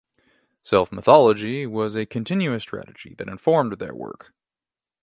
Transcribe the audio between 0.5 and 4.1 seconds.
Self-mythology was a continuous strategy that informed their